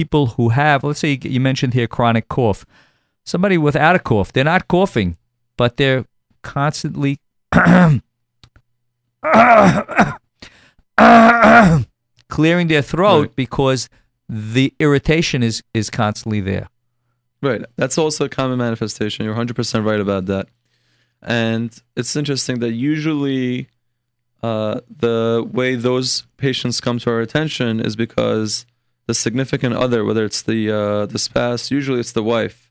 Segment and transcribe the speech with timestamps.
[0.00, 2.66] people who have, let's say you mentioned here chronic cough,
[3.24, 5.16] somebody without a cough, they're not coughing,
[5.56, 6.04] but they're
[6.42, 7.18] constantly
[12.28, 13.36] clearing their throat Right.
[13.36, 13.88] because
[14.28, 16.68] the irritation is is constantly there.
[17.42, 17.62] Right.
[17.76, 19.24] That's also a common manifestation.
[19.24, 20.48] You're 100% right about that.
[21.22, 23.68] And it's interesting that usually
[24.42, 28.66] uh, the way those patients come to our attention is because
[29.06, 32.70] the significant other, whether it's the uh, the spouse, usually it's the wife,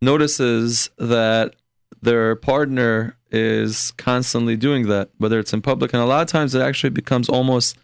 [0.00, 1.54] notices that
[2.00, 6.54] their partner is constantly doing that, whether it's in public, and a lot of times
[6.54, 7.76] it actually becomes almost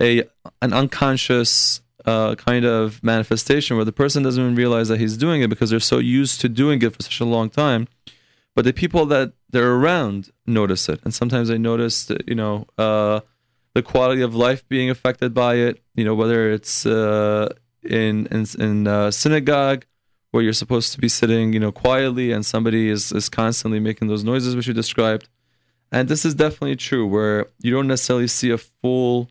[0.00, 0.24] a
[0.60, 5.42] an unconscious uh, kind of manifestation where the person doesn't even realize that he's doing
[5.42, 7.86] it because they're so used to doing it for such a long time.
[8.54, 12.66] But the people that they're around notice it, and sometimes they notice, that, you know,
[12.76, 13.20] uh,
[13.74, 15.82] the quality of life being affected by it.
[15.94, 17.48] You know, whether it's uh,
[17.82, 19.84] in in in uh, synagogue
[20.30, 24.08] where you're supposed to be sitting, you know, quietly, and somebody is is constantly making
[24.08, 25.28] those noises which you described.
[25.90, 29.28] And this is definitely true, where you don't necessarily see a full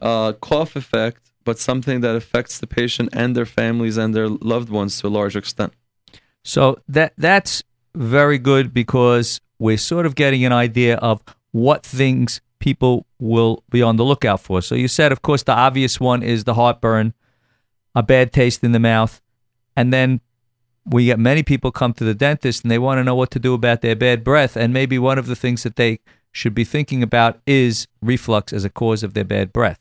[0.00, 4.68] uh, cough effect, but something that affects the patient and their families and their loved
[4.68, 5.72] ones to a large extent.
[6.42, 7.62] So that that's
[7.94, 13.82] very good because we're sort of getting an idea of what things people will be
[13.82, 14.62] on the lookout for.
[14.62, 17.12] So you said, of course, the obvious one is the heartburn,
[17.94, 19.20] a bad taste in the mouth,
[19.76, 20.20] and then
[20.86, 23.38] we get many people come to the dentist and they want to know what to
[23.38, 25.98] do about their bad breath, and maybe one of the things that they
[26.30, 29.80] should be thinking about is reflux as a cause of their bad breath.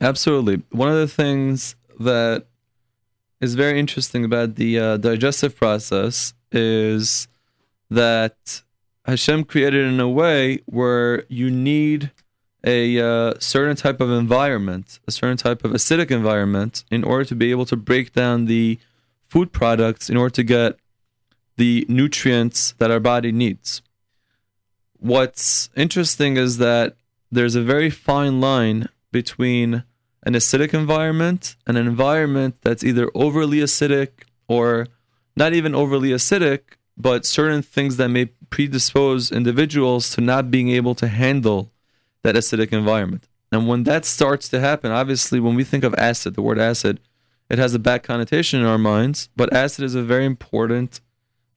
[0.00, 0.62] Absolutely.
[0.70, 2.46] One of the things that
[3.40, 7.28] is very interesting about the uh, digestive process is
[7.90, 8.62] that
[9.04, 12.10] Hashem created in a way where you need
[12.64, 17.34] a uh, certain type of environment, a certain type of acidic environment, in order to
[17.34, 18.78] be able to break down the
[19.26, 20.76] food products in order to get
[21.56, 23.82] the nutrients that our body needs.
[24.98, 26.96] What's interesting is that
[27.30, 29.84] there's a very fine line between
[30.24, 34.10] an acidic environment and an environment that's either overly acidic
[34.48, 34.86] or
[35.34, 36.60] not even overly acidic,
[36.96, 41.72] but certain things that may predispose individuals to not being able to handle
[42.22, 43.26] that acidic environment.
[43.50, 47.00] And when that starts to happen, obviously, when we think of acid, the word acid,
[47.48, 51.00] it has a bad connotation in our minds, but acid is a very important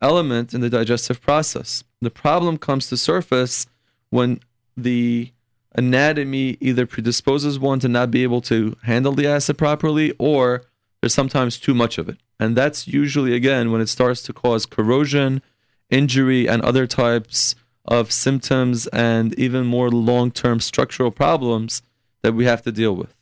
[0.01, 1.83] element in the digestive process.
[2.00, 3.67] The problem comes to surface
[4.09, 4.39] when
[4.77, 5.33] the
[5.73, 10.63] anatomy either predisposes one to not be able to handle the acid properly or
[11.01, 12.19] there's sometimes too much of it.
[12.39, 15.41] And that's usually, again, when it starts to cause corrosion,
[15.90, 21.81] injury, and other types of symptoms and even more long term structural problems
[22.23, 23.13] that we have to deal with.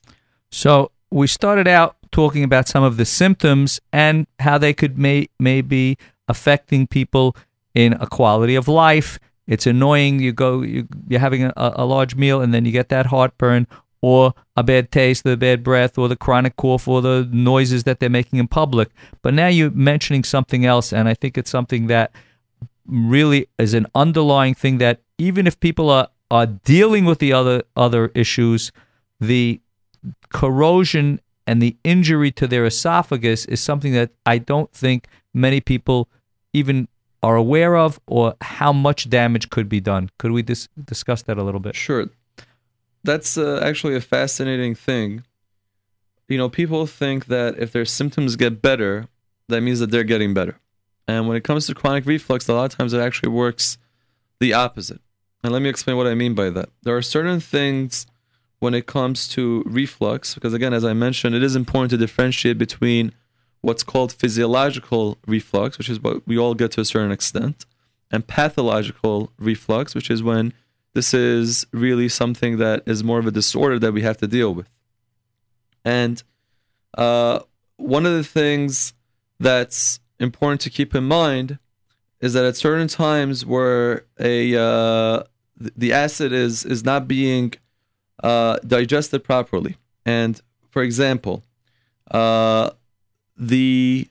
[0.51, 5.27] So we started out talking about some of the symptoms and how they could may
[5.39, 5.97] maybe
[6.27, 7.35] affecting people
[7.73, 9.19] in a quality of life.
[9.47, 10.19] It's annoying.
[10.19, 13.67] You go, you, you're having a, a large meal, and then you get that heartburn,
[14.01, 17.99] or a bad taste, the bad breath, or the chronic cough, or the noises that
[17.99, 18.89] they're making in public.
[19.21, 22.11] But now you're mentioning something else, and I think it's something that
[22.85, 27.63] really is an underlying thing that even if people are, are dealing with the other
[27.75, 28.71] other issues,
[29.19, 29.61] the
[30.29, 36.09] corrosion and the injury to their esophagus is something that I don't think many people
[36.53, 36.87] even
[37.21, 40.09] are aware of or how much damage could be done.
[40.19, 41.75] Could we dis- discuss that a little bit?
[41.75, 42.09] Sure.
[43.03, 45.23] That's uh, actually a fascinating thing.
[46.27, 49.07] You know, people think that if their symptoms get better,
[49.49, 50.57] that means that they're getting better.
[51.07, 53.77] And when it comes to chronic reflux, a lot of times it actually works
[54.39, 55.01] the opposite.
[55.43, 56.69] And let me explain what I mean by that.
[56.83, 58.05] There are certain things
[58.59, 62.57] when it comes to reflux, because again, as I mentioned, it is important to differentiate
[62.57, 63.11] between
[63.59, 67.65] what's called physiological reflux, which is what we all get to a certain extent,
[68.11, 70.53] and pathological reflux, which is when
[70.93, 74.53] this is really something that is more of a disorder that we have to deal
[74.53, 74.69] with.
[75.83, 76.23] And
[76.97, 77.39] uh,
[77.77, 78.93] one of the things
[79.39, 81.59] that's important to keep in mind
[82.19, 85.23] is that at certain times where a uh,
[85.57, 87.53] the acid is is not being
[88.23, 90.41] uh, digested properly, and
[90.71, 91.43] for example,
[92.11, 92.71] uh,
[93.37, 94.07] the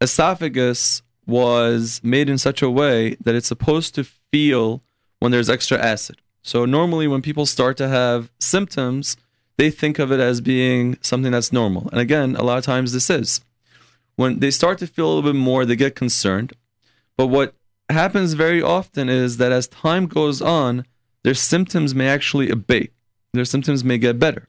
[0.00, 4.82] esophagus was made in such a way that it's supposed to feel
[5.18, 6.16] when there's extra acid.
[6.42, 9.16] So normally when people start to have symptoms,
[9.56, 11.88] they think of it as being something that's normal.
[11.90, 13.40] And again, a lot of times this is.
[14.16, 16.54] When they start to feel a little bit more, they get concerned.
[17.16, 17.54] But what
[17.88, 20.84] happens very often is that as time goes on,
[21.22, 22.92] their symptoms may actually abate.
[23.32, 24.48] Their symptoms may get better.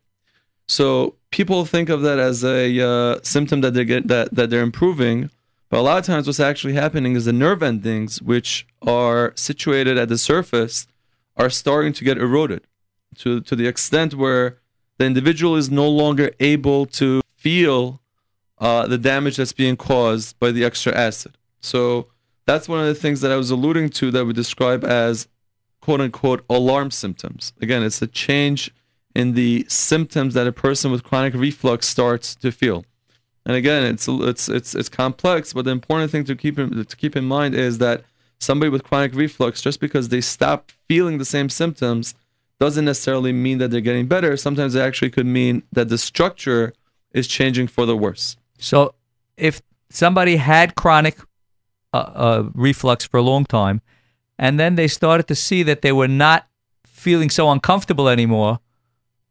[0.67, 4.61] So people think of that as a uh, symptom that they get that that they're
[4.61, 5.29] improving,
[5.69, 9.97] but a lot of times what's actually happening is the nerve endings, which are situated
[9.97, 10.87] at the surface,
[11.35, 12.67] are starting to get eroded
[13.17, 14.57] to to the extent where
[14.97, 18.01] the individual is no longer able to feel
[18.59, 21.37] uh, the damage that's being caused by the extra acid.
[21.61, 22.07] So
[22.45, 25.27] that's one of the things that I was alluding to that we describe as
[25.81, 27.53] quote unquote alarm symptoms.
[27.61, 28.71] Again, it's a change
[29.15, 32.85] in the symptoms that a person with chronic reflux starts to feel.
[33.45, 36.95] And again, it's it's it's it's complex, but the important thing to keep in, to
[36.95, 38.03] keep in mind is that
[38.39, 42.13] somebody with chronic reflux, just because they stop feeling the same symptoms,
[42.59, 44.35] doesn't necessarily mean that they're getting better.
[44.35, 46.73] Sometimes it actually could mean that the structure
[47.13, 48.35] is changing for the worse.
[48.57, 48.95] So,
[49.37, 51.19] if somebody had chronic
[51.93, 53.81] uh, uh, reflux for a long time,
[54.37, 56.47] and then they started to see that they were not
[56.85, 58.59] feeling so uncomfortable anymore,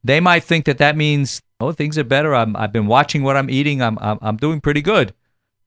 [0.03, 2.35] they might think that that means, oh, things are better.
[2.35, 3.83] I'm, I've been watching what I'm eating.
[3.83, 5.13] I'm, I'm, I'm doing pretty good.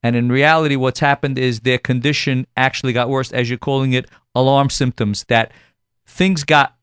[0.01, 4.09] And in reality, what's happened is their condition actually got worse, as you're calling it,
[4.33, 5.51] alarm symptoms, that
[6.05, 6.75] things got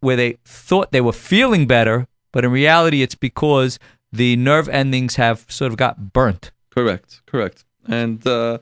[0.00, 3.78] where they thought they were feeling better, but in reality, it's because
[4.12, 6.50] the nerve endings have sort of got burnt.
[6.70, 7.64] Correct, correct.
[7.86, 8.58] And uh,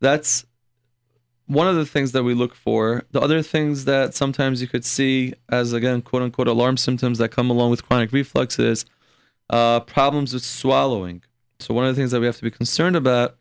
[0.00, 0.44] that's
[1.46, 3.04] one of the things that we look for.
[3.10, 7.30] The other things that sometimes you could see as, again, quote unquote, alarm symptoms that
[7.30, 8.84] come along with chronic reflux is
[9.50, 11.22] uh, problems with swallowing.
[11.58, 13.36] So, one of the things that we have to be concerned about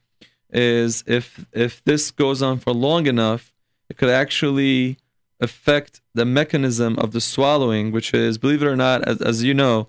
[0.50, 3.54] is if if this goes on for long enough,
[3.90, 4.98] it could actually
[5.40, 9.54] affect the mechanism of the swallowing, which is, believe it or not, as, as you
[9.54, 9.88] know,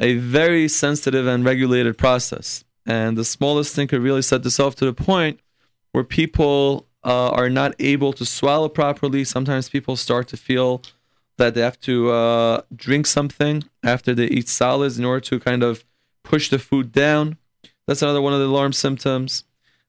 [0.00, 2.64] a very sensitive and regulated process.
[2.86, 5.38] And the smallest thing could really set this off to the point
[5.92, 9.24] where people uh, are not able to swallow properly.
[9.24, 10.82] Sometimes people start to feel
[11.36, 15.62] that they have to uh, drink something after they eat solids in order to kind
[15.62, 15.84] of
[16.24, 17.36] push the food down.
[17.86, 19.44] That's another one of the alarm symptoms.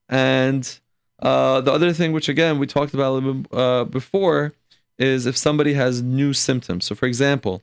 [0.09, 0.79] And
[1.19, 4.53] uh, the other thing, which again we talked about a little bit uh, before,
[4.97, 6.85] is if somebody has new symptoms.
[6.85, 7.61] So, for example,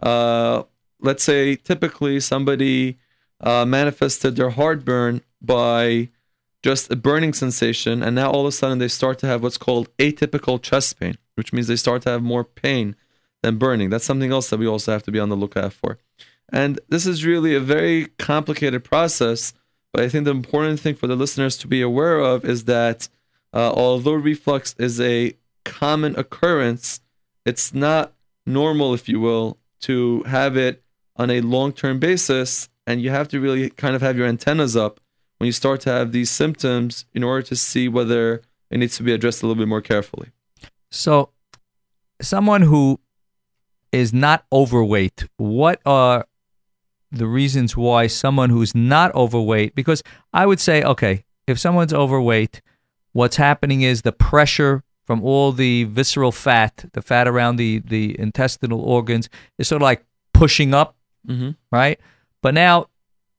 [0.00, 0.64] uh,
[1.06, 2.98] let's say typically somebody
[3.40, 6.10] uh, manifested their heartburn by
[6.62, 9.58] just a burning sensation, and now all of a sudden they start to have what's
[9.58, 12.96] called atypical chest pain, which means they start to have more pain
[13.42, 13.90] than burning.
[13.90, 15.98] That's something else that we also have to be on the lookout for.
[16.52, 19.54] And this is really a very complicated process,
[19.92, 23.08] but I think the important thing for the listeners to be aware of is that
[23.54, 25.36] uh, although reflux is a
[25.66, 27.00] common occurrence.
[27.44, 28.14] It's not
[28.46, 30.82] normal, if you will, to have it
[31.18, 32.68] on a long term basis.
[32.86, 35.00] And you have to really kind of have your antennas up
[35.38, 39.02] when you start to have these symptoms in order to see whether it needs to
[39.02, 40.30] be addressed a little bit more carefully.
[40.90, 41.30] So,
[42.20, 43.00] someone who
[43.92, 46.26] is not overweight, what are
[47.10, 49.74] the reasons why someone who's not overweight?
[49.74, 50.02] Because
[50.32, 52.62] I would say, okay, if someone's overweight,
[53.12, 58.18] what's happening is the pressure from all the visceral fat, the fat around the, the
[58.18, 60.04] intestinal organs, is sort of like
[60.34, 60.95] pushing up,
[61.26, 61.50] mm-hmm.
[61.70, 62.00] right?
[62.42, 62.86] But now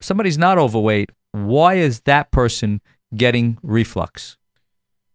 [0.01, 1.11] somebody's not overweight.
[1.31, 2.81] Why is that person
[3.15, 4.37] getting reflux?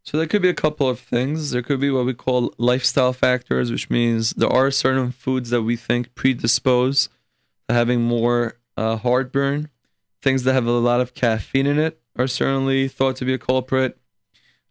[0.04, 1.52] So there could be a couple of things.
[1.52, 5.62] There could be what we call lifestyle factors, which means there are certain foods that
[5.62, 7.08] we think predispose
[7.68, 9.70] to having more uh, heartburn.
[10.20, 13.38] Things that have a lot of caffeine in it are certainly thought to be a
[13.38, 13.96] culprit.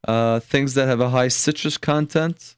[0.06, 2.56] Uh, things that have a high citrus content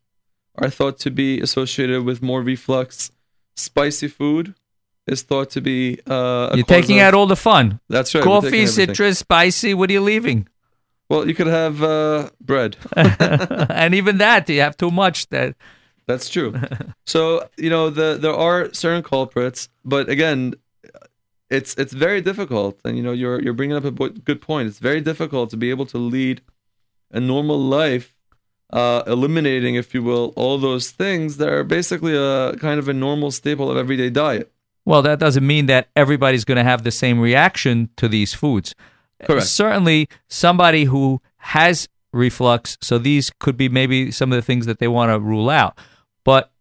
[0.55, 3.11] are thought to be associated with more reflux.
[3.55, 4.55] Spicy food
[5.07, 5.99] is thought to be.
[6.07, 7.79] Uh, You're taking of, out all the fun.
[7.89, 8.23] That's right.
[8.23, 9.73] Coffee, citrus, spicy.
[9.73, 10.47] What are you leaving?
[11.09, 15.27] Well, you could have uh, bread, and even that you have too much.
[15.29, 15.55] That
[16.07, 16.55] that's true.
[17.05, 20.55] so you know the there are certain culprits, but again,
[21.49, 22.79] it's it's very difficult.
[22.85, 24.69] And you know you're you're bringing up a good point.
[24.69, 26.41] It's very difficult to be able to lead
[27.11, 28.15] a normal life,
[28.71, 32.93] uh, eliminating, if you will, all those things that are basically a kind of a
[32.93, 34.52] normal staple of everyday diet.
[34.85, 38.75] Well, that doesn't mean that everybody's going to have the same reaction to these foods.
[39.23, 39.47] Correct.
[39.47, 44.79] Certainly, somebody who has reflux, so these could be maybe some of the things that
[44.79, 45.77] they want to rule out.
[46.23, 46.51] But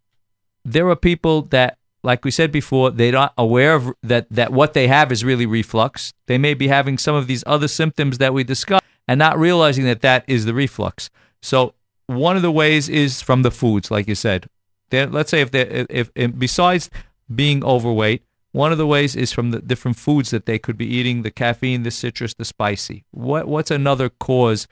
[0.64, 4.74] there are people that, like we said before, they're not aware of that, that what
[4.74, 6.12] they have is really reflux.
[6.26, 9.84] They may be having some of these other symptoms that we discussed and not realizing
[9.84, 11.10] that that is the reflux.
[11.40, 11.74] So
[12.06, 14.46] one of the ways is from the foods, like you said.
[14.90, 16.90] They're, let's say if they if, if besides
[17.34, 18.22] being overweight,
[18.52, 21.30] one of the ways is from the different foods that they could be eating: the
[21.30, 23.04] caffeine, the citrus, the spicy.
[23.10, 24.68] What what's another cause?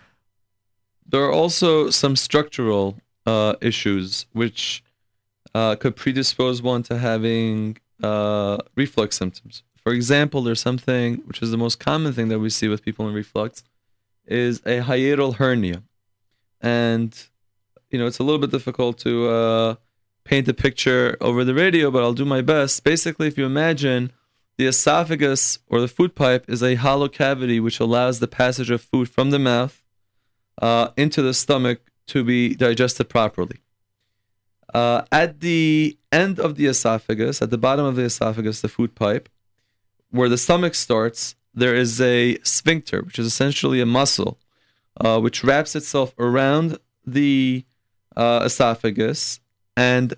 [1.06, 4.84] There are also some structural uh, issues which
[5.54, 9.62] uh, could predispose one to having uh, reflux symptoms.
[9.82, 13.08] For example, there's something which is the most common thing that we see with people
[13.08, 13.64] in reflux
[14.26, 15.82] is a hiatal hernia.
[16.60, 17.16] And
[17.90, 19.74] you know, it's a little bit difficult to uh,
[20.30, 22.84] paint a picture over the radio, but I'll do my best.
[22.84, 24.12] Basically, if you imagine
[24.58, 28.80] the esophagus or the food pipe is a hollow cavity which allows the passage of
[28.80, 29.82] food from the mouth
[30.62, 33.58] uh, into the stomach to be digested properly.
[34.72, 38.94] Uh, at the end of the esophagus, at the bottom of the esophagus, the food
[38.94, 39.28] pipe,
[40.10, 44.38] where the stomach starts, there is a sphincter, which is essentially a muscle,
[45.00, 47.64] uh, which wraps itself around the
[48.16, 49.40] uh, esophagus
[49.80, 50.14] and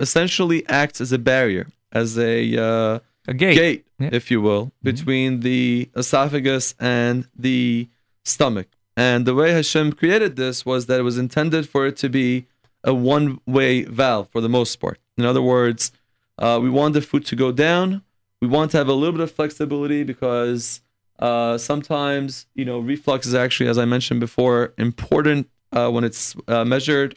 [0.00, 2.98] essentially acts as a barrier, as a uh,
[3.28, 3.54] A gate.
[3.56, 4.10] gate, Yeah.
[4.12, 7.88] if you will, between the esophagus and the
[8.24, 8.68] stomach.
[8.96, 12.46] And the way Hashem created this was that it was intended for it to be
[12.84, 14.98] a one way valve for the most part.
[15.18, 15.92] In other words,
[16.38, 18.02] uh, we want the food to go down.
[18.40, 20.80] We want to have a little bit of flexibility because
[21.18, 26.36] uh, sometimes, you know, reflux is actually, as I mentioned before, important uh, when it's
[26.48, 27.16] uh, measured.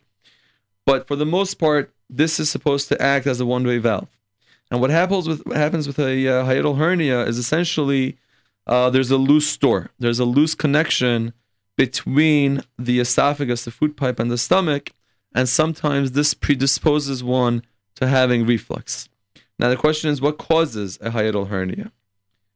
[0.90, 4.08] But for the most part, this is supposed to act as a one way valve.
[4.72, 8.18] And what happens with what happens with a uh, hiatal hernia is essentially
[8.66, 9.92] uh, there's a loose door.
[10.00, 11.34] There's a loose connection
[11.78, 14.90] between the esophagus, the food pipe, and the stomach,
[15.36, 17.62] and sometimes this predisposes one
[17.94, 19.10] to having reflux.
[19.60, 21.92] Now the question is, what causes a hiatal hernia?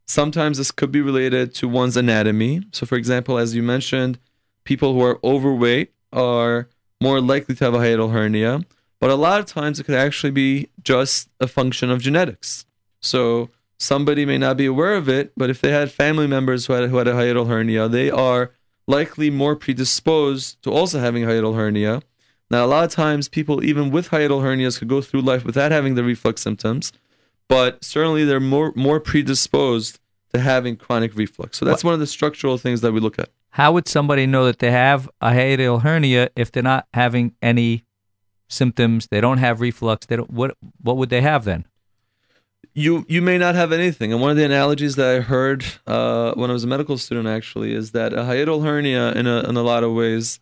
[0.07, 2.63] Sometimes this could be related to one's anatomy.
[2.71, 4.17] So, for example, as you mentioned,
[4.63, 6.67] people who are overweight are
[7.03, 8.61] more likely to have a hiatal hernia.
[9.01, 12.65] But a lot of times it could actually be just a function of genetics.
[13.01, 16.73] So somebody may not be aware of it, but if they had family members who
[16.73, 18.51] had, who had a hiatal hernia, they are
[18.87, 22.01] likely more predisposed to also having hiatal hernia.
[22.49, 25.71] Now, a lot of times people, even with hiatal hernias, could go through life without
[25.71, 26.93] having the reflux symptoms,
[27.49, 29.99] but certainly they're more, more predisposed
[30.33, 31.57] to having chronic reflux.
[31.57, 33.29] So that's one of the structural things that we look at.
[33.53, 37.83] How would somebody know that they have a hiatal hernia if they're not having any
[38.47, 39.07] symptoms?
[39.11, 40.05] They don't have reflux.
[40.05, 40.31] They don't.
[40.31, 41.65] What What would they have then?
[42.73, 44.11] you you may not have anything.
[44.11, 47.27] And one of the analogies that I heard uh, when I was a medical student
[47.27, 50.39] actually is that a hiatal hernia, in a in a lot of ways,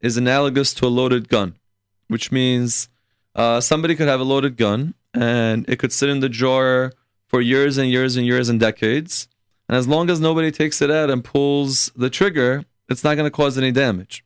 [0.00, 1.56] is analogous to a loaded gun,
[2.08, 2.88] which means
[3.34, 6.92] uh, somebody could have a loaded gun and it could sit in the drawer
[7.26, 9.28] for years and years and years and decades,
[9.68, 13.26] and as long as nobody takes it out and pulls the trigger, it's not going
[13.26, 14.24] to cause any damage.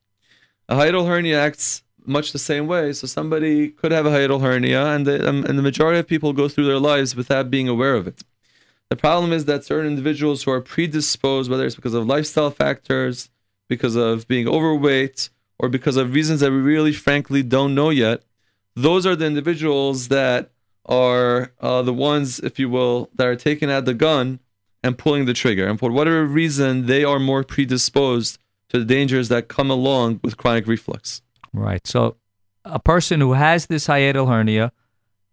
[0.68, 2.92] A hiatal hernia acts much the same way.
[2.92, 6.32] So somebody could have a hiatal hernia, and the, um, and the majority of people
[6.32, 8.24] go through their lives without being aware of it.
[8.88, 13.28] The problem is that certain individuals who are predisposed, whether it's because of lifestyle factors,
[13.68, 15.28] because of being overweight,
[15.58, 18.22] or because of reasons that we really, frankly, don't know yet,
[18.74, 20.50] those are the individuals that
[20.86, 24.40] are uh, the ones, if you will, that are taking out the gun
[24.82, 25.66] and pulling the trigger.
[25.66, 28.38] And for whatever reason, they are more predisposed
[28.70, 31.22] to the dangers that come along with chronic reflux.
[31.52, 31.86] Right.
[31.86, 32.16] So,
[32.64, 34.72] a person who has this hiatal hernia,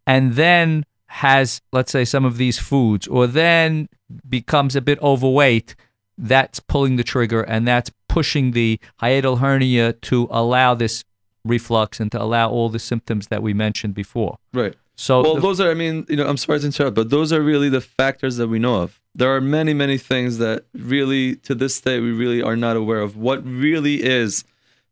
[0.07, 3.89] and then has, let's say, some of these foods, or then
[4.27, 5.75] becomes a bit overweight,
[6.17, 11.03] that's pulling the trigger, and that's pushing the hiatal hernia to allow this
[11.43, 14.37] reflux and to allow all the symptoms that we mentioned before.
[14.53, 14.75] Right.
[14.95, 17.33] So, Well, the- those are, I mean, you know, I'm sorry to interrupt, but those
[17.33, 19.01] are really the factors that we know of.
[19.15, 22.99] There are many, many things that really, to this day, we really are not aware
[22.99, 23.15] of.
[23.15, 24.43] What really is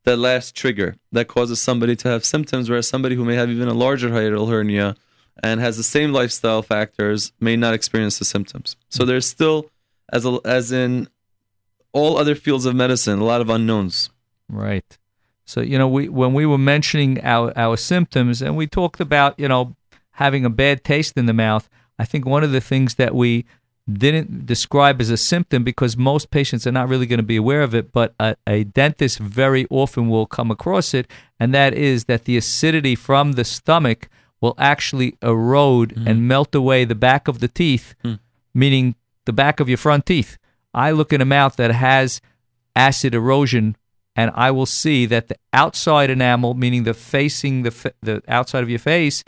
[0.05, 3.67] that last trigger that causes somebody to have symptoms, whereas somebody who may have even
[3.67, 4.95] a larger hiatal hernia
[5.41, 8.75] and has the same lifestyle factors may not experience the symptoms.
[8.89, 9.09] So mm-hmm.
[9.09, 9.69] there's still,
[10.11, 11.09] as a, as in
[11.91, 14.09] all other fields of medicine, a lot of unknowns.
[14.49, 14.97] Right.
[15.45, 19.37] So you know, we when we were mentioning our our symptoms, and we talked about
[19.37, 19.75] you know
[20.11, 21.69] having a bad taste in the mouth.
[21.99, 23.45] I think one of the things that we
[23.91, 27.61] didn't describe as a symptom because most patients are not really going to be aware
[27.61, 31.09] of it, but a, a dentist very often will come across it,
[31.39, 34.09] and that is that the acidity from the stomach
[34.39, 36.07] will actually erode mm-hmm.
[36.07, 38.15] and melt away the back of the teeth, hmm.
[38.53, 40.37] meaning the back of your front teeth.
[40.73, 42.21] I look in a mouth that has
[42.75, 43.77] acid erosion
[44.15, 48.63] and I will see that the outside enamel, meaning the facing the fa- the outside
[48.63, 49.23] of your face,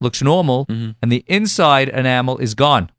[0.00, 0.92] looks normal, mm-hmm.
[1.02, 2.90] and the inside enamel is gone.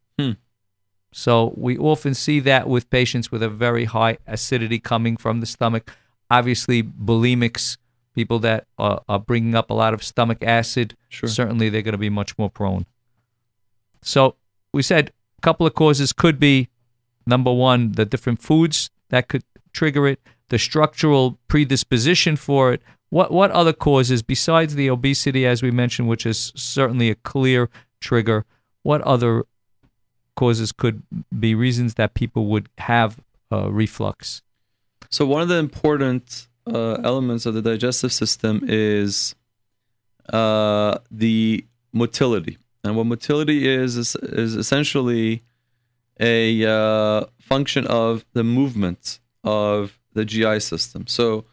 [1.11, 5.45] So we often see that with patients with a very high acidity coming from the
[5.45, 5.91] stomach.
[6.29, 7.77] Obviously, bulimics,
[8.13, 11.27] people that are, are bringing up a lot of stomach acid, Sure.
[11.29, 12.85] certainly they're going to be much more prone.
[14.01, 14.35] So
[14.73, 16.69] we said a couple of causes could be
[17.25, 22.81] number one, the different foods that could trigger it, the structural predisposition for it.
[23.09, 27.69] What what other causes besides the obesity, as we mentioned, which is certainly a clear
[27.99, 28.45] trigger?
[28.83, 29.45] What other
[30.39, 31.03] causes could
[31.38, 33.12] be reasons that people would have
[33.51, 34.41] uh, reflux?
[35.10, 39.36] So one of the important uh, elements of the digestive system is
[40.31, 45.43] uh, the motility, and what motility is is, is essentially
[46.19, 51.01] a uh, function of the movement of the GI system.
[51.08, 51.46] So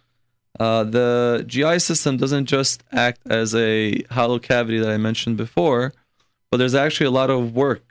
[0.61, 5.93] uh, the GI system doesn't just act as a hollow cavity that I mentioned before,
[6.50, 7.86] but there's actually a lot of work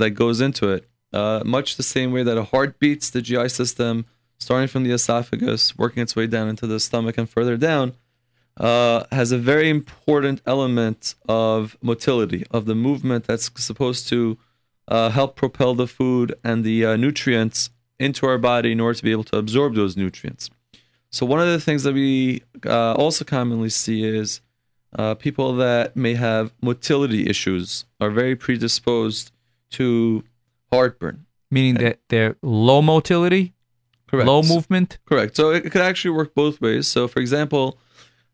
[0.00, 0.88] that goes into it.
[1.12, 4.06] Uh, much the same way that a heart beats, the GI system,
[4.38, 7.94] starting from the esophagus, working its way down into the stomach and further down,
[8.56, 14.38] uh, has a very important element of motility, of the movement that's supposed to
[14.88, 19.02] uh, help propel the food and the uh, nutrients into our body in order to
[19.02, 20.50] be able to absorb those nutrients.
[21.10, 24.40] So, one of the things that we uh, also commonly see is
[24.96, 29.32] uh, people that may have motility issues are very predisposed
[29.72, 30.24] to
[30.72, 31.26] heartburn.
[31.50, 33.54] Meaning that they're low motility,
[34.08, 34.26] Correct.
[34.26, 34.98] low movement.
[35.04, 35.36] Correct.
[35.36, 36.86] So it could actually work both ways.
[36.86, 37.78] So, for example,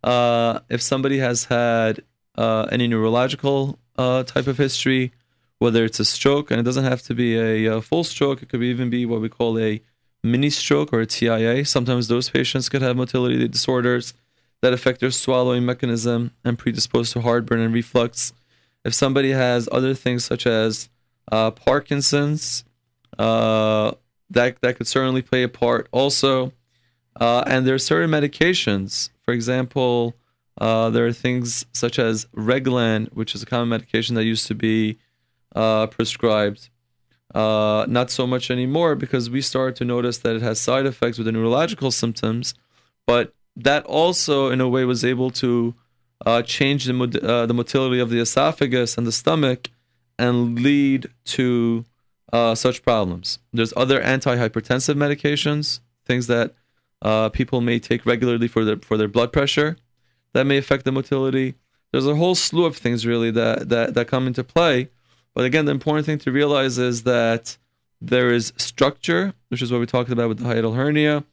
[0.04, 2.02] uh, if somebody has had
[2.36, 5.12] uh, any neurological uh, type of history,
[5.58, 8.48] whether it's a stroke, and it doesn't have to be a, a, full stroke, it
[8.48, 9.80] could even be what we call a
[10.22, 11.64] mini stroke or a TIA.
[11.64, 14.12] Sometimes those patients could have motility disorders
[14.60, 18.32] that affect their swallowing mechanism and predispose to heartburn and reflux.
[18.84, 20.88] If somebody has other things such as
[21.30, 22.64] uh, Parkinson's,
[23.18, 23.92] uh,
[24.30, 26.52] that that could certainly play a part also.
[27.18, 29.10] Uh, and there are certain medications.
[29.22, 30.14] For example,
[30.58, 34.54] uh, there are things such as Reglan, which is a common medication that used to
[34.54, 34.98] be
[35.54, 36.68] uh, prescribed.
[37.34, 41.18] Uh, not so much anymore because we started to notice that it has side effects
[41.18, 42.54] with the neurological symptoms,
[43.06, 45.74] but that also, in a way, was able to
[46.44, 49.70] change the the motility of the esophagus and the stomach,
[50.18, 51.84] and lead to
[52.32, 53.38] uh, such problems.
[53.52, 56.54] There's other antihypertensive medications, things that
[57.02, 59.76] uh, people may take regularly for their for their blood pressure,
[60.32, 61.54] that may affect the motility.
[61.92, 64.88] There's a whole slew of things really that that that come into play.
[65.34, 67.58] But again, the important thing to realize is that
[68.00, 71.24] there is structure, which is what we talked about with the hiatal hernia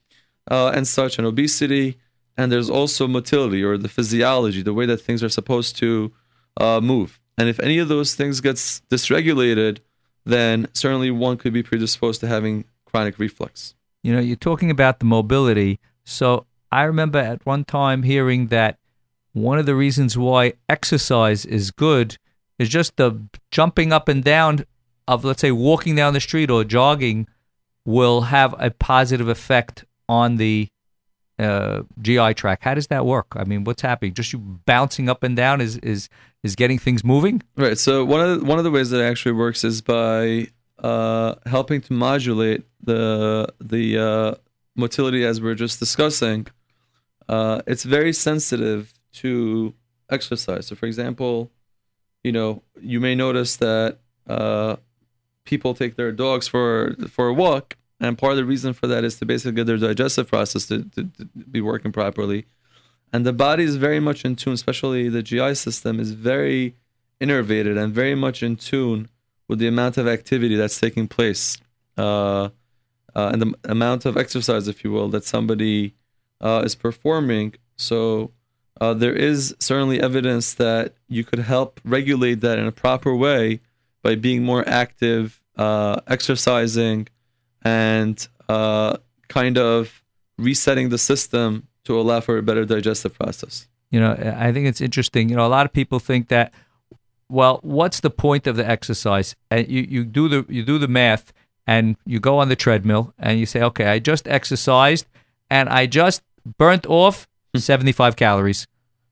[0.49, 1.97] uh, and such, and obesity,
[2.37, 6.11] and there's also motility or the physiology, the way that things are supposed to
[6.57, 7.19] uh, move.
[7.37, 9.79] And if any of those things gets dysregulated,
[10.25, 13.75] then certainly one could be predisposed to having chronic reflux.
[14.03, 15.79] You know, you're talking about the mobility.
[16.03, 18.77] So I remember at one time hearing that
[19.33, 22.17] one of the reasons why exercise is good
[22.59, 23.19] is just the
[23.51, 24.65] jumping up and down
[25.07, 27.27] of, let's say, walking down the street or jogging
[27.85, 30.69] will have a positive effect on the
[31.43, 32.63] uh, GI tract.
[32.63, 33.27] How does that work?
[33.35, 34.13] I mean, what's happening?
[34.13, 36.09] Just you bouncing up and down is is
[36.43, 37.41] is getting things moving?
[37.55, 37.77] Right.
[37.77, 40.47] So one of the, one of the ways that it actually works is by
[40.79, 44.35] uh, helping to modulate the the uh,
[44.75, 46.47] motility as we are just discussing.
[47.29, 49.73] Uh, it's very sensitive to
[50.09, 50.67] exercise.
[50.67, 51.51] So, for example,
[52.23, 54.75] you know, you may notice that uh,
[55.45, 59.03] people take their dogs for for a walk, and part of the reason for that
[59.03, 62.45] is to basically get their digestive process to, to, to be working properly.
[63.11, 66.75] And the body is very much in tune especially the gi system is very
[67.21, 69.09] innervated and very much in tune
[69.47, 71.57] with the amount of activity that's taking place
[71.97, 72.49] uh,
[73.15, 75.93] uh, and the amount of exercise if you will that somebody
[76.41, 77.53] uh, is performing.
[77.75, 78.31] So
[78.81, 83.61] uh, there is certainly evidence that you could help regulate that in a proper way
[84.01, 87.07] by being more active uh, exercising
[87.63, 88.97] and uh,
[89.27, 90.03] kind of
[90.37, 93.67] resetting the system to allow for a better digestive process.
[93.91, 95.29] You know, I think it's interesting.
[95.29, 96.51] You know, a lot of people think that,
[97.29, 99.35] well, what's the point of the exercise?
[99.51, 101.31] And you, you do the you do the math,
[101.67, 105.05] and you go on the treadmill, and you say, okay, I just exercised,
[105.49, 106.23] and I just
[106.57, 107.59] burnt off hmm.
[107.59, 108.67] 75 calories.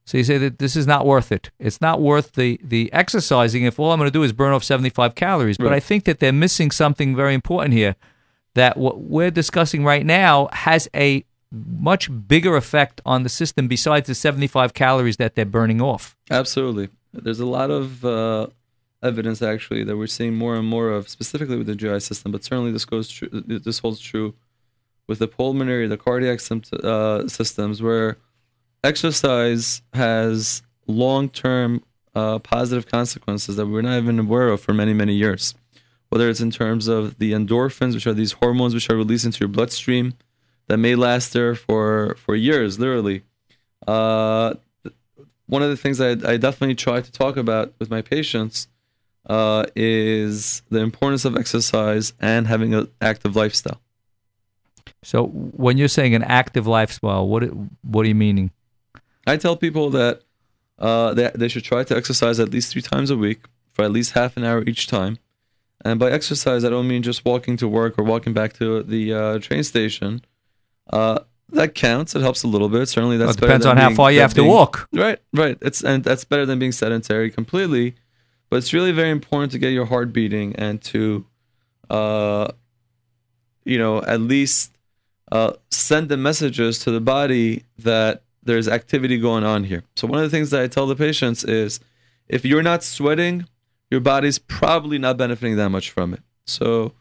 [0.05, 1.51] So you say that this is not worth it.
[1.59, 4.63] It's not worth the the exercising if all I'm going to do is burn off
[4.63, 5.57] 75 calories.
[5.59, 5.67] Right.
[5.67, 7.95] But I think that they're missing something very important here.
[8.55, 14.07] That what we're discussing right now has a much bigger effect on the system besides
[14.07, 16.15] the 75 calories that they're burning off.
[16.29, 16.89] Absolutely.
[17.13, 18.47] There's a lot of uh,
[19.03, 22.43] evidence actually that we're seeing more and more of, specifically with the GI system, but
[22.43, 23.29] certainly this goes true.
[23.31, 24.33] This holds true
[25.07, 26.39] with the pulmonary, the cardiac
[26.83, 28.17] uh, systems, where
[28.83, 31.83] exercise has long-term
[32.15, 35.53] uh, positive consequences that we're not even aware of for many, many years.
[36.11, 39.39] Whether it's in terms of the endorphins, which are these hormones which are released into
[39.39, 40.13] your bloodstream,
[40.67, 43.23] that may last there for for years, literally.
[43.87, 44.55] Uh,
[45.47, 48.67] one of the things I, I definitely try to talk about with my patients
[49.29, 53.79] uh, is the importance of exercise and having an active lifestyle.
[55.03, 57.43] So when you're saying an active lifestyle, what
[57.83, 58.51] what are you meaning?
[59.25, 60.23] I tell people that
[60.77, 63.91] uh, they, they should try to exercise at least three times a week for at
[63.91, 65.19] least half an hour each time.
[65.83, 69.13] And by exercise, I don't mean just walking to work or walking back to the
[69.13, 70.21] uh, train station.
[70.89, 72.15] Uh, that counts.
[72.15, 72.87] It helps a little bit.
[72.87, 74.87] Certainly, that's well, it depends on being, how far you have being, to walk.
[74.93, 75.57] Right, right.
[75.61, 77.95] It's and that's better than being sedentary completely.
[78.49, 81.25] But it's really very important to get your heart beating and to,
[81.89, 82.49] uh,
[83.63, 84.73] you know, at least
[85.31, 89.83] uh, send the messages to the body that there's activity going on here.
[89.95, 91.79] So one of the things that I tell the patients is,
[92.27, 93.45] if you're not sweating,
[93.91, 96.21] your body's probably not benefiting that much from it.
[96.45, 96.93] So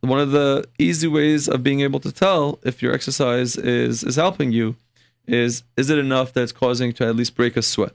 [0.00, 4.16] one of the easy ways of being able to tell if your exercise is is
[4.16, 4.76] helping you
[5.26, 7.92] is is it enough that it's causing to at least break a sweat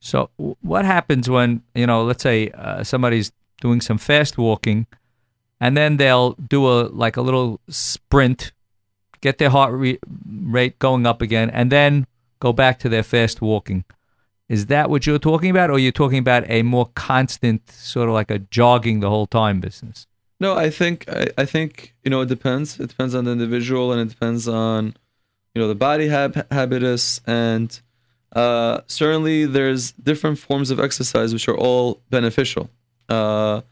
[0.00, 0.30] so
[0.62, 4.86] what happens when you know let's say uh, somebody's doing some fast walking
[5.60, 8.52] and then they'll do a like a little sprint
[9.20, 12.06] get their heart re- rate going up again and then
[12.40, 13.84] go back to their fast walking
[14.48, 18.14] is that what you're talking about, or you're talking about a more constant, sort of
[18.14, 20.06] like a jogging the whole time business?
[20.38, 22.78] No, I think I, I think you know it depends.
[22.78, 24.94] It depends on the individual, and it depends on
[25.54, 27.80] you know the body hab- habitus, and
[28.34, 32.70] uh, certainly there's different forms of exercise which are all beneficial.
[33.08, 33.62] Uh,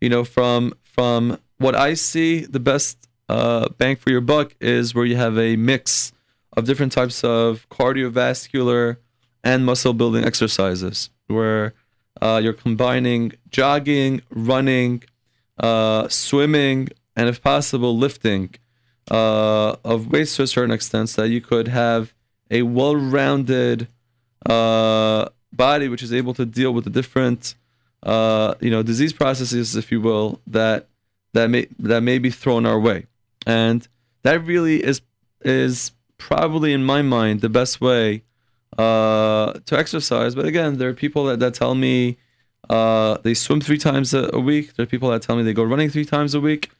[0.00, 4.94] you know, from from what I see, the best uh, bang for your buck is
[4.94, 6.12] where you have a mix
[6.56, 8.98] of different types of cardiovascular
[9.44, 11.74] and muscle building exercises where
[12.20, 15.02] uh, you're combining jogging, running,
[15.58, 18.54] uh, swimming, and if possible, lifting
[19.10, 22.14] uh, of weights to a certain extent so that you could have
[22.50, 23.88] a well rounded
[24.46, 27.54] uh, body which is able to deal with the different
[28.02, 30.88] uh, you know disease processes if you will that
[31.32, 33.06] that may that may be thrown our way.
[33.46, 33.86] And
[34.22, 35.02] that really is
[35.44, 38.22] is probably in my mind the best way
[38.78, 40.34] uh, to exercise.
[40.34, 42.18] But again, there are people that, that tell me
[42.70, 44.74] uh, they swim three times a, a, week.
[44.74, 46.70] There are people that tell me they go running three times a week.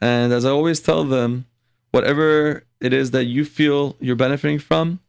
[0.00, 1.46] And as I always tell them,
[1.90, 5.00] whatever it is that you feel you're benefiting from,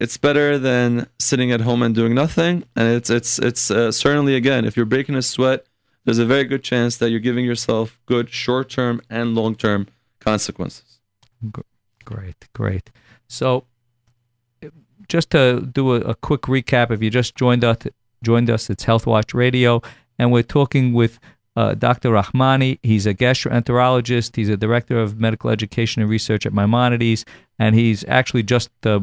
[0.00, 2.64] it's better than sitting at home and doing nothing.
[2.74, 5.66] And it's it's it's uh, certainly again, if you're breaking a sweat,
[6.04, 9.86] there's a very good chance that you're giving yourself good short term and long term
[10.18, 11.00] consequences.
[12.04, 12.90] Great, great.
[13.28, 13.64] So
[15.08, 17.78] just to do a, a, quick recap, if you just joined us,
[18.22, 19.82] joined us, it's Health Watch Radio,
[20.18, 21.18] and we're talking with
[21.56, 22.10] uh, Dr.
[22.10, 22.78] Rahmani.
[22.82, 24.36] He's a gastroenterologist.
[24.36, 27.24] He's a director of medical education and research at Maimonides,
[27.58, 29.00] and he's actually just uh,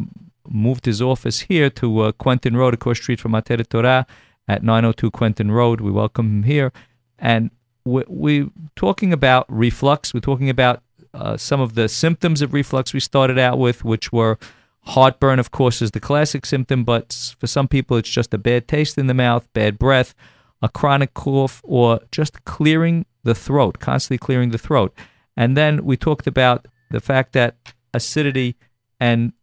[0.48, 4.08] moved his office here to uh, Quentin Road, across street from Ateret Torah
[4.48, 5.82] at 902 Quentin Road.
[5.82, 6.72] We welcome him here,
[7.18, 7.52] and
[7.86, 10.14] we, we're talking about reflux.
[10.14, 10.82] We're talking about
[11.14, 14.38] uh, some of the symptoms of reflux we started out with, which were
[14.84, 18.68] Heartburn, of course, is the classic symptom, but for some people, it's just a bad
[18.68, 20.16] taste in the mouth, bad breath,
[20.62, 24.94] a chronic cough, or just clearing the throat, constantly clearing the throat.
[25.38, 27.56] And then we talked about the fact that
[27.94, 28.56] acidity
[29.00, 29.34] and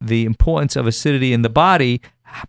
[0.00, 2.00] the importance of acidity in the body,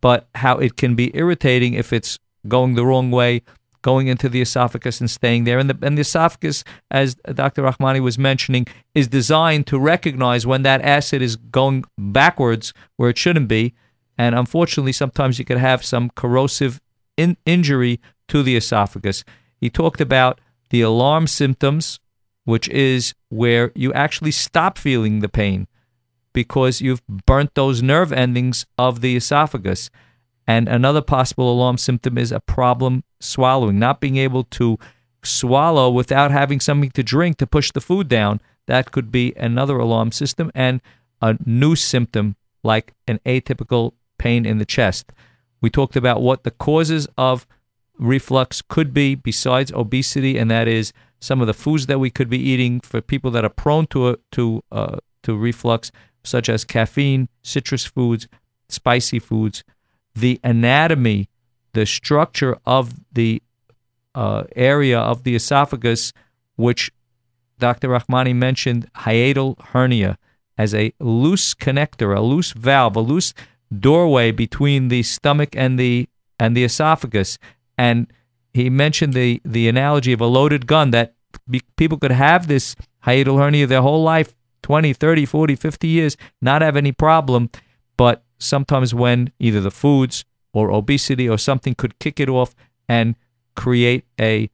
[0.01, 3.41] but how it can be irritating if it's going the wrong way
[3.83, 5.59] going into the esophagus and staying there.
[5.59, 7.61] And the, and the esophagus, as Dr.
[7.61, 8.65] Rahmani was mentioning,
[8.95, 13.75] is designed to recognize when that acid is going backwards where it shouldn't be.
[14.17, 16.81] And unfortunately, sometimes you could have some corrosive
[17.15, 19.23] in- injury to the esophagus.
[19.59, 20.41] He talked about
[20.71, 21.99] the alarm symptoms,
[22.45, 25.67] which is where you actually stop feeling the pain
[26.33, 29.89] because you've burnt those nerve endings of the esophagus.
[30.47, 34.77] And another possible alarm symptom is a problem swallowing, not being able to
[35.23, 38.41] swallow without having something to drink to push the food down.
[38.67, 40.81] That could be another alarm system and
[41.21, 45.11] a new symptom like an atypical pain in the chest.
[45.61, 47.47] We talked about what the causes of
[47.97, 52.29] reflux could be besides obesity, and that is some of the foods that we could
[52.29, 55.91] be eating for people that are prone to to uh, to reflux,
[56.23, 58.27] such as caffeine, citrus foods,
[58.67, 59.63] spicy foods,
[60.15, 61.29] the anatomy,
[61.73, 63.41] the structure of the
[64.15, 66.13] uh, area of the esophagus,
[66.55, 66.91] which
[67.59, 67.89] Dr.
[67.89, 70.17] Rahmani mentioned hiatal hernia
[70.57, 73.33] as a loose connector, a loose valve, a loose
[73.79, 76.07] doorway between the stomach and the
[76.39, 77.37] and the esophagus.
[77.77, 78.07] And
[78.53, 81.15] he mentioned the the analogy of a loaded gun that
[81.49, 86.17] be, people could have this hiatal hernia their whole life 20 30 40 50 years
[86.41, 87.49] not have any problem
[87.97, 92.55] but sometimes when either the foods or obesity or something could kick it off,
[92.87, 93.15] and
[93.55, 94.49] create a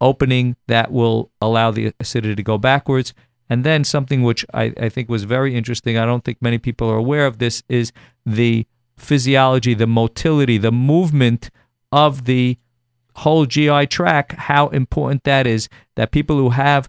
[0.00, 3.14] opening that will allow the acidity to go backwards.
[3.48, 6.88] And then something which I, I think was very interesting, I don't think many people
[6.90, 7.92] are aware of this, is
[8.24, 11.50] the physiology, the motility, the movement
[11.92, 12.58] of the
[13.16, 15.68] whole GI tract, how important that is.
[15.96, 16.88] That people who have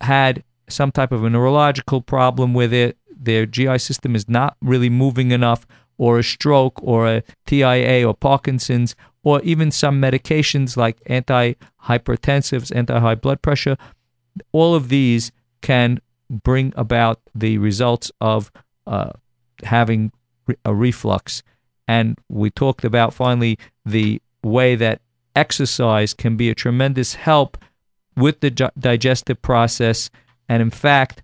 [0.00, 4.90] had some type of a neurological problem with it, their GI system is not really
[4.90, 5.66] moving enough,
[5.98, 12.98] or a stroke, or a TIA, or Parkinson's, or even some medications like antihypertensives, anti
[12.98, 13.76] high blood pressure.
[14.52, 15.30] All of these
[15.60, 18.50] can bring about the results of
[18.86, 19.10] uh,
[19.62, 20.12] having
[20.64, 21.42] a reflux.
[21.86, 25.00] And we talked about finally the way that
[25.36, 27.58] exercise can be a tremendous help
[28.16, 30.10] with the digestive process.
[30.48, 31.22] And in fact,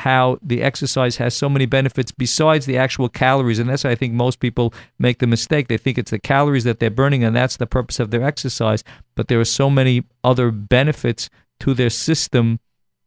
[0.00, 3.58] how the exercise has so many benefits besides the actual calories.
[3.58, 5.68] And that's why I think most people make the mistake.
[5.68, 8.82] They think it's the calories that they're burning, and that's the purpose of their exercise.
[9.14, 11.28] But there are so many other benefits
[11.60, 12.60] to their system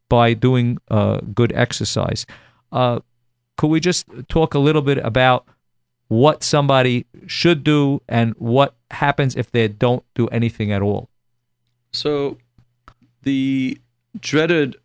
[0.08, 2.27] by doing uh, good exercise.
[2.71, 2.99] Uh,
[3.58, 5.47] could we just talk a little bit about
[6.10, 11.10] what somebody should do and what happens if they don't do anything at all?
[11.91, 12.38] So,
[13.23, 13.79] the
[14.19, 14.75] dreaded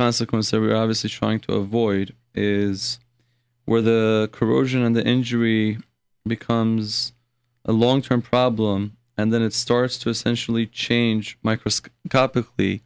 [0.00, 2.98] consequence that we're obviously trying to avoid is
[3.66, 5.76] where the corrosion and the injury
[6.26, 7.12] becomes
[7.66, 12.82] a long term problem and then it starts to essentially change microscopically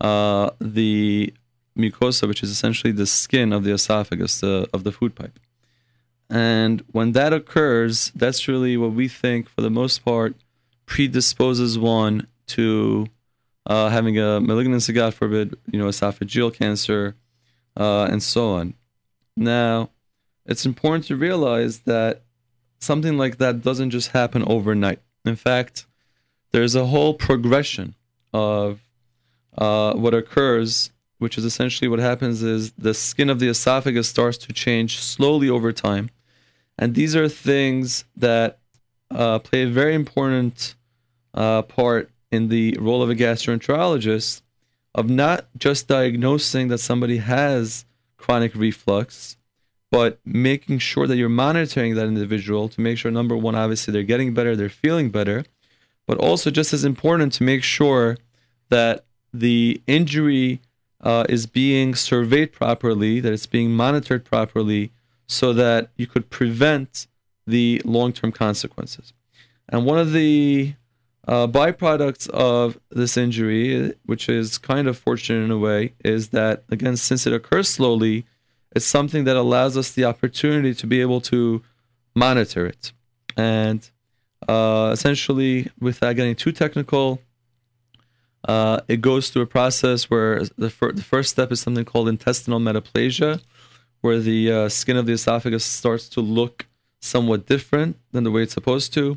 [0.00, 1.34] uh, the
[1.78, 5.38] mucosa, which is essentially the skin of the esophagus, the, of the food pipe.
[6.30, 10.34] And when that occurs, that's really what we think, for the most part,
[10.86, 13.08] predisposes one to
[13.70, 17.14] uh, having a malignancy, God forbid, you know, esophageal cancer,
[17.76, 18.74] uh, and so on.
[19.36, 19.90] Now,
[20.44, 22.22] it's important to realize that
[22.80, 24.98] something like that doesn't just happen overnight.
[25.24, 25.86] In fact,
[26.50, 27.94] there's a whole progression
[28.34, 28.80] of
[29.56, 34.38] uh, what occurs, which is essentially what happens is the skin of the esophagus starts
[34.38, 36.10] to change slowly over time.
[36.76, 38.58] And these are things that
[39.12, 40.74] uh, play a very important
[41.34, 44.42] uh, part in the role of a gastroenterologist
[44.94, 47.84] of not just diagnosing that somebody has
[48.16, 49.36] chronic reflux,
[49.90, 54.02] but making sure that you're monitoring that individual to make sure number one, obviously they're
[54.02, 55.44] getting better, they're feeling better,
[56.06, 58.16] but also just as important to make sure
[58.68, 60.60] that the injury
[61.00, 64.92] uh, is being surveyed properly, that it's being monitored properly,
[65.26, 67.06] so that you could prevent
[67.46, 69.12] the long term consequences.
[69.68, 70.74] And one of the
[71.30, 76.64] uh, byproducts of this injury, which is kind of fortunate in a way, is that,
[76.70, 78.26] again, since it occurs slowly,
[78.74, 81.62] it's something that allows us the opportunity to be able to
[82.16, 82.92] monitor it.
[83.36, 83.88] And
[84.48, 87.20] uh, essentially, without getting too technical,
[88.48, 92.08] uh, it goes through a process where the, fir- the first step is something called
[92.08, 93.40] intestinal metaplasia,
[94.00, 96.66] where the uh, skin of the esophagus starts to look
[97.00, 99.16] somewhat different than the way it's supposed to.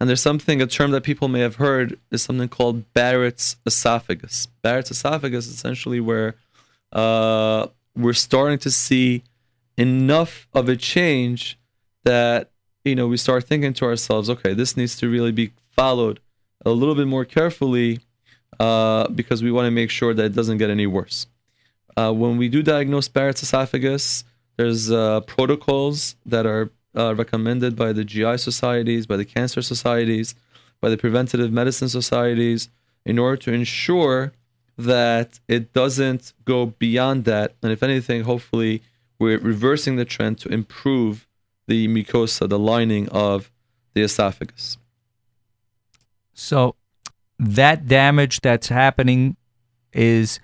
[0.00, 4.48] And there's something, a term that people may have heard is something called Barrett's esophagus.
[4.62, 6.36] Barrett's esophagus is essentially where
[6.90, 9.22] uh, we're starting to see
[9.76, 11.58] enough of a change
[12.04, 12.50] that,
[12.82, 16.18] you know, we start thinking to ourselves, okay, this needs to really be followed
[16.64, 18.00] a little bit more carefully
[18.58, 21.26] uh, because we want to make sure that it doesn't get any worse.
[21.96, 24.24] Uh, when we do diagnose Barrett's esophagus,
[24.56, 30.34] there's uh, protocols that are uh, recommended by the GI societies, by the cancer societies,
[30.80, 32.68] by the preventative medicine societies,
[33.04, 34.32] in order to ensure
[34.76, 37.54] that it doesn't go beyond that.
[37.62, 38.82] And if anything, hopefully,
[39.18, 41.26] we're reversing the trend to improve
[41.68, 43.50] the mucosa, the lining of
[43.94, 44.78] the esophagus.
[46.32, 46.74] So,
[47.38, 49.36] that damage that's happening
[49.92, 50.40] is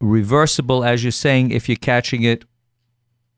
[0.00, 2.44] reversible, as you're saying, if you're catching it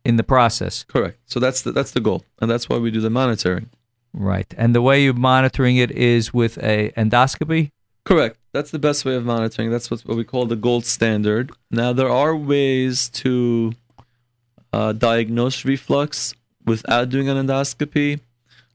[0.05, 0.85] in the process.
[0.85, 1.19] Correct.
[1.27, 3.71] So that's the, that's the goal, and that's why we do the monitoring.
[4.13, 4.53] Right.
[4.59, 7.71] And the way you're monitoring it is with a endoscopy.
[8.05, 8.37] Correct.
[8.53, 9.71] That's the best way of monitoring.
[9.71, 11.53] That's what, what we call the gold standard.
[11.71, 13.73] Now there are ways to
[14.73, 16.35] uh, diagnose reflux
[16.67, 18.21] without doing an endoscopy.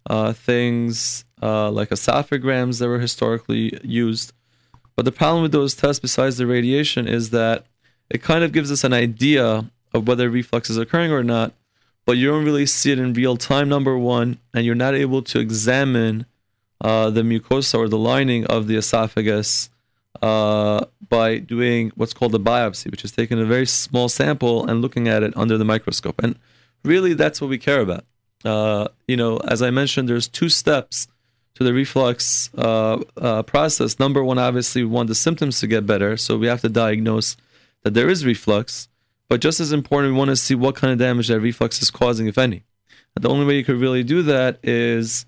[0.09, 4.31] Uh, things uh, like esophagograms that were historically used.
[4.95, 7.65] But the problem with those tests, besides the radiation, is that
[8.09, 11.53] it kind of gives us an idea of whether reflux is occurring or not,
[12.05, 15.21] but you don't really see it in real time, number one, and you're not able
[15.23, 16.25] to examine
[16.81, 19.69] uh, the mucosa or the lining of the esophagus
[20.21, 24.81] uh, by doing what's called a biopsy, which is taking a very small sample and
[24.81, 26.21] looking at it under the microscope.
[26.23, 26.37] And
[26.83, 28.05] really, that's what we care about.
[28.45, 31.07] Uh, you know, as I mentioned, there's two steps
[31.57, 35.87] to the reflux uh, uh, process, number one, obviously, we want the symptoms to get
[35.87, 36.15] better.
[36.15, 37.35] So we have to diagnose
[37.83, 38.89] that there is reflux.
[39.29, 41.91] But just as important, we want to see what kind of damage that reflux is
[41.91, 42.63] causing, if any.
[43.15, 45.25] And the only way you could really do that is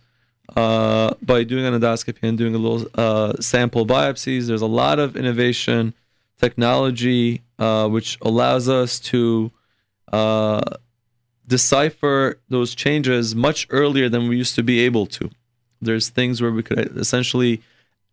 [0.56, 4.48] uh, by doing an endoscopy and doing a little uh, sample biopsies.
[4.48, 5.94] There's a lot of innovation,
[6.38, 9.52] technology, uh, which allows us to
[10.14, 10.62] uh,
[11.46, 15.30] decipher those changes much earlier than we used to be able to.
[15.82, 17.62] There's things where we could essentially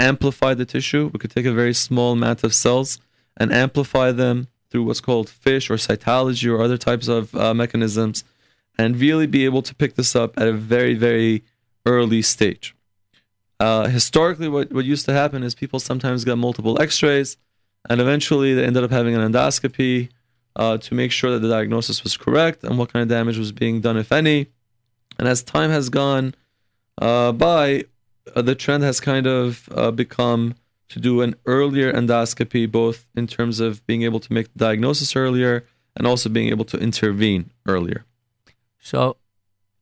[0.01, 1.11] amplify the tissue.
[1.13, 2.99] We could take a very small amount of cells
[3.37, 8.25] and amplify them through what's called FISH or cytology or other types of uh, mechanisms
[8.79, 11.45] and really be able to pick this up at a very, very
[11.87, 12.75] early stage.
[13.59, 17.37] Uh, historically, what, what used to happen is people sometimes got multiple x rays
[17.89, 20.11] and eventually they ended up having an endoscopy
[20.57, 23.53] uh, to make sure that the diagnosis was correct and what kind of damage was
[23.53, 24.49] being done, if any.
[25.19, 26.35] And as time has gone
[26.99, 27.85] uh, by,
[28.35, 30.55] uh, the trend has kind of uh, become
[30.89, 35.17] to do an earlier endoscopy, both in terms of being able to make the diagnosis
[35.17, 35.65] earlier
[35.97, 38.05] and also being able to intervene earlier.
[38.79, 39.17] So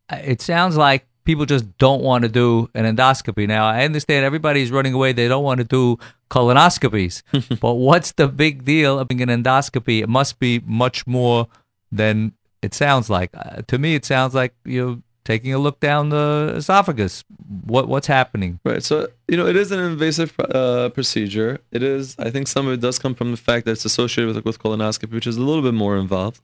[0.08, 3.46] uh, it sounds like people just don't want to do an endoscopy.
[3.48, 5.12] Now, I understand everybody's running away.
[5.12, 5.98] They don't want to do
[6.30, 7.22] colonoscopies.
[7.60, 10.02] but what's the big deal of being an endoscopy?
[10.02, 11.48] It must be much more
[11.90, 13.30] than it sounds like.
[13.34, 17.24] Uh, to me, it sounds like you're taking a look down the esophagus.
[17.64, 18.60] What What's happening?
[18.64, 18.82] Right.
[18.82, 21.60] So, you know, it is an invasive uh, procedure.
[21.72, 24.34] It is, I think some of it does come from the fact that it's associated
[24.34, 26.40] with, with colonoscopy, which is a little bit more involved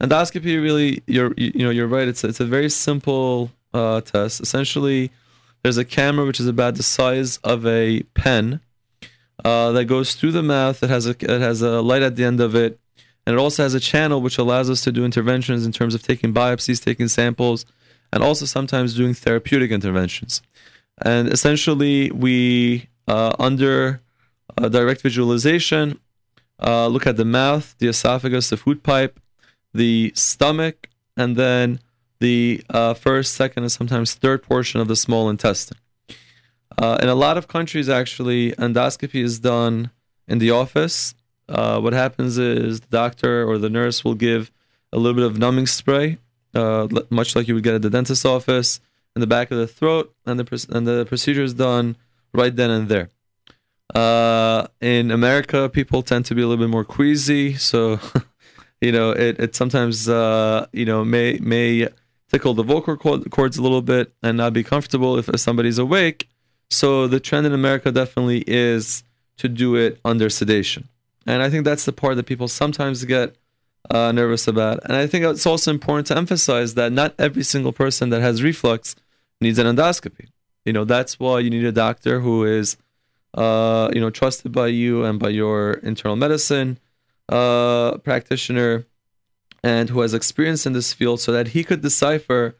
[0.00, 5.10] endoscopy really you're you know you're right it's it's a very simple uh, test essentially
[5.62, 8.60] there's a camera which is about the size of a pen
[9.44, 12.24] uh, that goes through the mouth it has a it has a light at the
[12.24, 12.78] end of it
[13.26, 16.02] and it also has a channel which allows us to do interventions in terms of
[16.02, 17.64] taking biopsies taking samples
[18.14, 20.40] and also sometimes doing therapeutic interventions
[21.02, 24.00] and essentially we uh, under
[24.56, 25.98] uh, direct visualization
[26.62, 29.20] uh, look at the mouth the esophagus the food pipe
[29.74, 31.80] the stomach, and then
[32.20, 35.78] the uh, first, second, and sometimes third portion of the small intestine.
[36.78, 39.90] Uh, in a lot of countries, actually, endoscopy is done
[40.26, 41.14] in the office.
[41.48, 44.50] Uh, what happens is the doctor or the nurse will give
[44.92, 46.18] a little bit of numbing spray,
[46.54, 48.80] uh, much like you would get at the dentist's office,
[49.14, 51.96] in the back of the throat, and the and the procedure is done
[52.32, 53.08] right then and there.
[53.94, 58.00] Uh, in America, people tend to be a little bit more queasy, so
[58.84, 61.88] you know, it, it sometimes, uh, you know, may, may
[62.30, 66.28] tickle the vocal cords a little bit and not be comfortable if, if somebody's awake.
[66.70, 69.02] So the trend in America definitely is
[69.38, 70.88] to do it under sedation.
[71.26, 73.36] And I think that's the part that people sometimes get
[73.90, 74.80] uh, nervous about.
[74.84, 78.42] And I think it's also important to emphasize that not every single person that has
[78.42, 78.96] reflux
[79.40, 80.28] needs an endoscopy.
[80.64, 82.76] You know, that's why you need a doctor who is,
[83.34, 86.78] uh, you know, trusted by you and by your internal medicine
[87.28, 88.86] uh, practitioner
[89.62, 92.56] and who has experience in this field so that he could decipher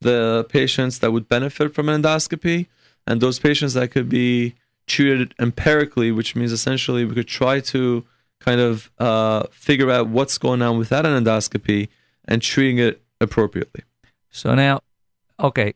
[0.00, 2.66] the patients that would benefit from an endoscopy
[3.06, 4.54] and those patients that could be
[4.86, 8.04] treated empirically, which means essentially we could try to
[8.46, 11.88] kind of uh, figure out what's going on without an endoscopy
[12.26, 13.82] and treating it appropriately.
[14.30, 14.80] So now,
[15.40, 15.74] okay,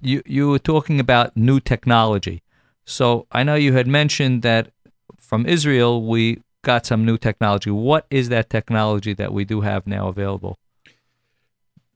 [0.00, 2.42] you you were talking about new technology.
[2.84, 4.70] So I know you had mentioned that
[5.16, 7.70] from Israel we got some new technology.
[7.70, 10.56] What is that technology that we do have now available?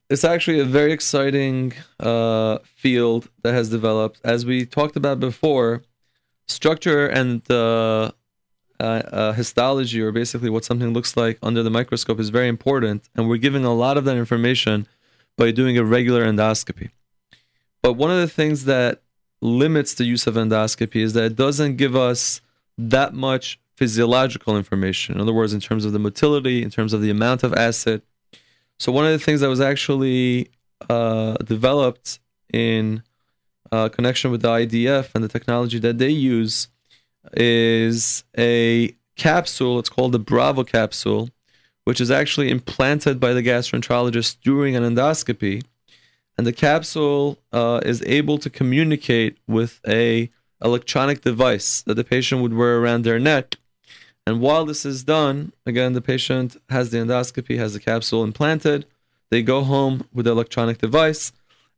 [0.09, 4.19] It's actually a very exciting uh, field that has developed.
[4.23, 5.83] As we talked about before,
[6.47, 8.11] structure and uh,
[8.79, 13.09] uh, histology, or basically what something looks like under the microscope, is very important.
[13.15, 14.87] And we're giving a lot of that information
[15.37, 16.89] by doing a regular endoscopy.
[17.81, 19.01] But one of the things that
[19.41, 22.41] limits the use of endoscopy is that it doesn't give us
[22.77, 25.15] that much physiological information.
[25.15, 28.01] In other words, in terms of the motility, in terms of the amount of acid.
[28.79, 30.49] So one of the things that was actually
[30.89, 32.19] uh, developed
[32.51, 33.03] in
[33.71, 36.67] uh, connection with the IDF and the technology that they use
[37.33, 39.79] is a capsule.
[39.79, 41.29] It's called the Bravo capsule,
[41.85, 45.63] which is actually implanted by the gastroenterologist during an endoscopy.
[46.37, 50.29] And the capsule uh, is able to communicate with a
[50.63, 53.57] electronic device that the patient would wear around their neck
[54.25, 58.85] and while this is done, again, the patient has the endoscopy, has the capsule implanted.
[59.29, 61.33] They go home with the electronic device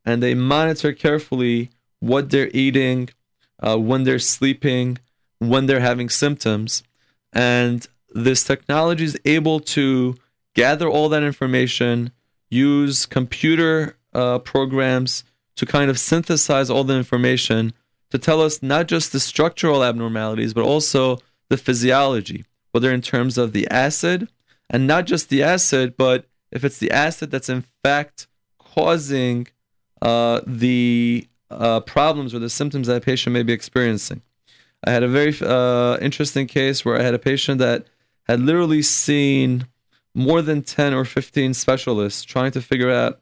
[0.05, 3.09] and they monitor carefully what they're eating,
[3.59, 4.99] uh, when they're sleeping,
[5.49, 6.83] when they're having symptoms.
[7.33, 10.15] And this technology is able to
[10.53, 12.11] gather all that information,
[12.49, 15.23] use computer uh, programs
[15.55, 17.73] to kind of synthesize all the information
[18.11, 21.17] to tell us not just the structural abnormalities, but also
[21.49, 24.29] the physiology, whether in terms of the acid,
[24.69, 28.27] and not just the acid, but if it's the acid that's in fact
[28.57, 29.47] causing
[30.01, 34.21] uh, the uh, problems or the symptoms that a patient may be experiencing.
[34.85, 37.87] I had a very uh, interesting case where I had a patient that
[38.27, 39.67] had literally seen
[40.13, 43.19] more than 10 or 15 specialists trying to figure out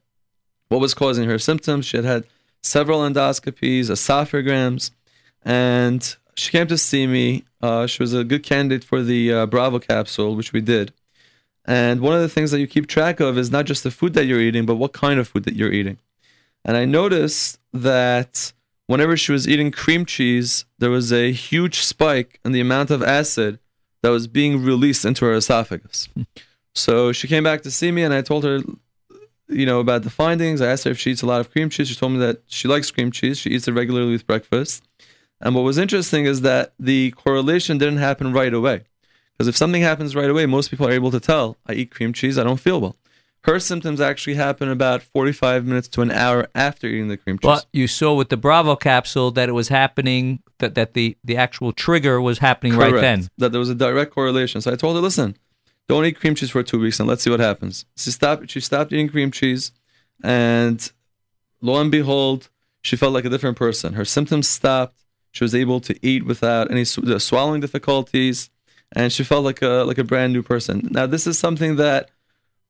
[0.68, 1.86] what was causing her symptoms.
[1.86, 2.26] She had had
[2.62, 4.92] several endoscopies, esophagograms,
[5.44, 7.46] and she came to see me.
[7.62, 10.94] Uh, she was a good candidate for the uh, Bravo capsule, which we did.
[11.66, 14.14] And one of the things that you keep track of is not just the food
[14.16, 15.98] that you're eating, but what kind of food that you're eating.
[16.66, 18.52] And I noticed that
[18.94, 23.02] whenever she was eating cream cheese, there was a huge spike in the amount of
[23.02, 23.58] acid
[24.04, 26.08] that was being released into her esophagus.
[26.76, 28.60] so she came back to see me, and I told her,
[29.50, 30.62] you know, about the findings.
[30.62, 31.88] I asked her if she eats a lot of cream cheese.
[31.88, 33.40] She told me that she likes cream cheese.
[33.40, 34.84] She eats it regularly with breakfast.
[35.42, 38.84] And what was interesting is that the correlation didn't happen right away.
[39.34, 42.14] Because if something happens right away, most people are able to tell I eat cream
[42.14, 42.96] cheese, I don't feel well.
[43.44, 47.44] Her symptoms actually happen about 45 minutes to an hour after eating the cream cheese.
[47.44, 51.36] But you saw with the Bravo capsule that it was happening, that, that the, the
[51.36, 52.94] actual trigger was happening Correct.
[52.94, 53.28] right then.
[53.38, 54.62] That there was a direct correlation.
[54.62, 55.36] So I told her, listen,
[55.90, 57.86] don't eat cream cheese for two weeks and let's see what happens.
[57.98, 59.74] She stopped, she stopped eating cream cheese,
[60.24, 60.90] and
[61.62, 62.50] lo and behold,
[62.82, 63.94] she felt like a different person.
[63.94, 65.04] Her symptoms stopped.
[65.32, 68.52] She was able to eat without any swallowing difficulties,
[68.94, 70.88] and she felt like a like a brand new person.
[70.92, 72.12] Now, this is something that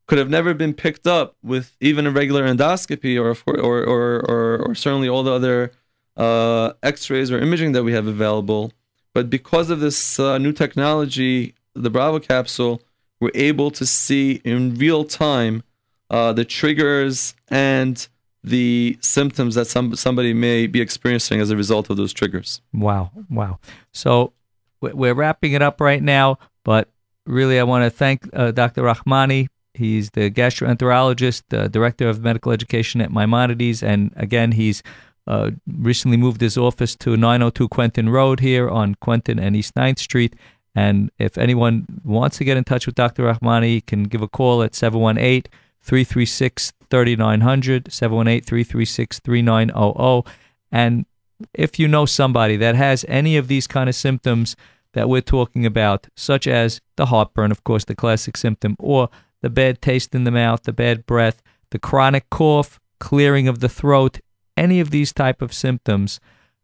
[0.07, 4.57] could have never been picked up with even a regular endoscopy or or or or,
[4.67, 5.71] or certainly all the other
[6.17, 8.71] uh, X-rays or imaging that we have available.
[9.13, 12.81] But because of this uh, new technology, the Bravo capsule,
[13.19, 15.63] we're able to see in real time
[16.09, 18.07] uh, the triggers and
[18.43, 22.61] the symptoms that some somebody may be experiencing as a result of those triggers.
[22.73, 23.59] Wow, wow.
[23.93, 24.33] So
[24.81, 26.89] we- we're wrapping it up right now, but
[27.25, 28.81] really I want to thank uh, Dr.
[28.83, 29.47] Rahmani.
[29.73, 34.83] He's the gastroenterologist, the director of medical education at Maimonides, and again, he's
[35.25, 39.99] uh, recently moved his office to 902 Quentin Road here on Quentin and East 9th
[39.99, 40.35] Street.
[40.75, 43.23] And if anyone wants to get in touch with Dr.
[43.23, 45.43] Rahmani, can give a call at 718
[45.81, 50.23] 336 3900, 718 336 3900.
[50.71, 51.05] And
[51.53, 54.55] if you know somebody that has any of these kind of symptoms
[54.93, 59.09] that we're talking about, such as the heartburn, of course, the classic symptom, or
[59.43, 63.69] the bad taste in the mouth, the bad breath, the chronic cough, clearing of the
[63.69, 64.19] throat,
[64.55, 66.19] any of these type of symptoms,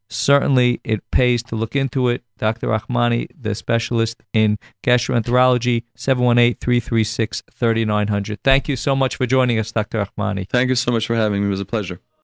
[0.07, 2.23] certainly it pays to look into it.
[2.37, 2.67] Dr.
[2.67, 8.37] Rahmani, the specialist in gastroenterology, 718-336-3900.
[8.43, 10.05] Thank you so much for joining us, Dr.
[10.05, 10.47] Rahmani.
[10.49, 11.47] Thank you so much for having me.
[11.47, 11.99] It was a pleasure.